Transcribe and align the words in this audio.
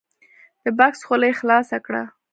د 0.63 0.65
بکس 0.77 0.99
خوله 1.07 1.25
یې 1.29 1.37
خلاصه 1.39 1.77
کړه! 1.85 2.03